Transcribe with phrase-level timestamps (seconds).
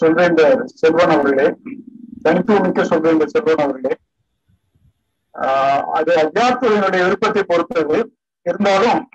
[0.00, 1.54] சொல்வேந்தர் செல்வன் அவர்களே.
[2.22, 3.96] தனித்துவமிக்க சொல்வேந்தர் செல்வன் அவர்களே.
[5.32, 8.16] ஆஹ் அது அஜாத்துறையினுடைய விருப்பத்தை பொறுத்தது.
[8.42, 9.10] இருந்தாலும்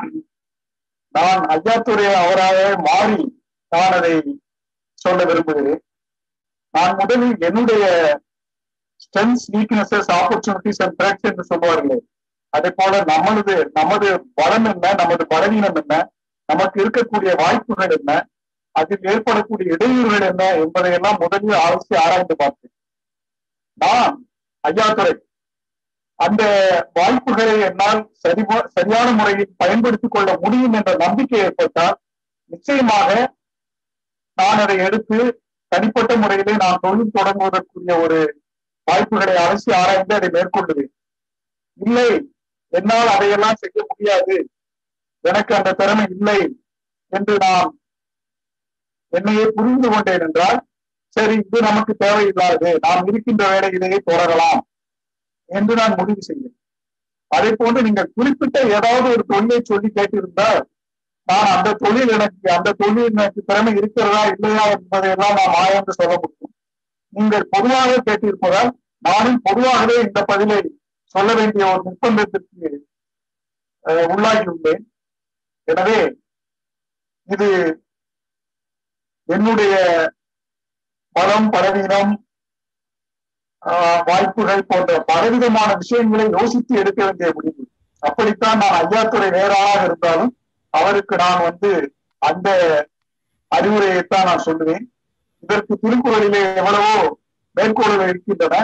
[1.09, 4.41] நான் ஐயாத்துறை அவராக மாறி நான் அதை
[4.93, 5.81] சொல்ல விரும்புகிறேன்.
[6.69, 8.15] நான் முதலில் என்னுடைய
[8.79, 11.97] strengths weaknesses opportunities and threats என்று சொல்வார்களே.
[12.49, 16.11] அதே போல நம்மளது நமது பலம் என்ன நமது பலவீனம் என்ன
[16.45, 18.27] நமக்கு இருக்கக்கூடிய வாய்ப்புகள் என்ன
[18.71, 22.73] அதில் ஏற்படக்கூடிய இடையூறுகள் என்ன என்பதையெல்லாம் முதலில் ஆலோசி ஆராய்ந்து பார்த்தேன்
[23.73, 24.29] நான்
[24.63, 25.13] ஐயாத்துறை
[26.15, 26.43] அந்த
[26.93, 31.97] வாய்ப்புகளை என்னால் சரி சரியான முறையில் பயன்படுத்திக் கொள்ள முடியும் என்ற நம்பிக்கை ஏற்பட்டால்
[32.45, 33.37] நிச்சயமாக
[34.37, 38.19] நான் அதை எடுத்து தனிப்பட்ட முறையிலே நான் தொழில் தொடங்குவதற்குரிய ஒரு
[38.87, 40.91] வாய்ப்புகளை அலசி ஆராய்ந்து அதை மேற்கொள்ளுவேன்.
[41.79, 42.07] இல்லை
[42.73, 44.49] என்னால் அதையெல்லாம் செய்ய முடியாது.
[45.23, 46.39] எனக்கு அந்த திறமை இல்லை
[47.11, 47.80] என்று நான்
[49.17, 50.59] என்னையே புரிந்து கொண்டேன் என்றால்
[51.15, 54.61] சரி இது நமக்கு தேவையில்லாது நாம் இருக்கின்ற வேலையிலேயே தொடரலாம்
[55.49, 56.57] என்று நான் முடிவு செய்தேன்.
[57.31, 60.61] அதே போன்று நீங்கள் குறிப்பிட்ட ஏதாவது ஒரு தொழிலை சொல்லி கேட்டிருந்தால்
[61.27, 66.53] நான் அந்த தொழில் எனக்கு அந்த தொழில் எனக்கு திறமை இருக்கிறதா இல்லையா என்பதையெல்லாம் நாம் ஆயந்து சொல்ல முடியும்.
[67.13, 68.71] நீங்கள் பொதுவாக கேட்டிருப்பதால்
[69.07, 70.59] நானும் பொதுவாகவே இந்த பதிலை
[71.15, 72.69] சொல்ல வேண்டிய ஒரு நிர்பந்தத்திற்கு
[74.13, 74.83] உள்ளாகியுள்ளேன்.
[75.67, 75.99] எனவே
[77.29, 77.47] இது
[79.35, 79.73] என்னுடைய
[81.15, 82.13] பலம் பலவீனம்
[84.07, 87.63] வாய்ப்புகள் போன்ற பலவிதமான விஷயங்களை யோசித்து எடுக்க வேண்டிய முடிவு.
[88.03, 90.31] அப்படித்தான் நான் ஐயாத்துறை நேராக இருந்தாலும்
[90.73, 91.71] அவருக்கு நான் வந்து
[92.21, 92.49] அந்த
[93.51, 94.85] அறிவுரையைத்தான் நான் சொல்லுவேன்.
[95.45, 96.93] இதற்கு திருக்குறளிலே எவ்வளவோ
[97.57, 98.55] மேற்கோள்கள் இருக்கின்றன.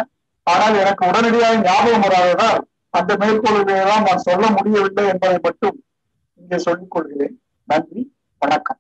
[0.48, 2.60] ஆனால் எனக்கு உடனடியாக ஞாபகம் வராததால்
[2.98, 5.78] அந்த மேற்கோள்களை எல்லாம் நான் சொல்ல முடியவில்லை என்பதை மட்டும்
[6.42, 7.36] இங்கே சொல்லிக் கொள்கிறேன்.
[7.72, 8.02] நன்றி.
[8.44, 8.80] வணக்கம்.